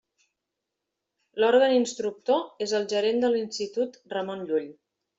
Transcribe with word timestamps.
L'òrgan 1.43 1.75
instructor 1.77 2.67
és 2.69 2.75
el 2.81 2.91
gerent 2.97 3.25
de 3.27 3.33
l'Institut 3.37 4.05
Ramon 4.19 4.47
Llull. 4.51 4.71